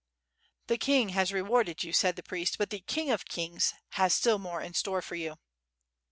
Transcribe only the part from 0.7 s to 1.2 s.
king